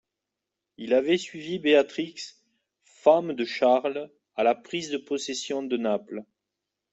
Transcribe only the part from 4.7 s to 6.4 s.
de possession de Naples.